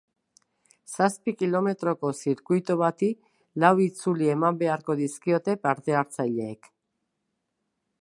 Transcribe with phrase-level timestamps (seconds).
[0.93, 3.11] Zazpi kilometroko zirkuitu bati
[3.65, 6.75] lau itzuli eman beharko dizkiote partehartzaileek.